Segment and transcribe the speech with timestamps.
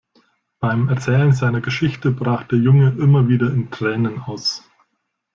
[0.59, 4.63] Beim Erzählen seiner Geschichte brach der Junge immer wieder in Tränen aus.